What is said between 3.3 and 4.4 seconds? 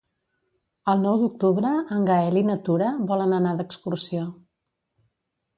anar d'excursió.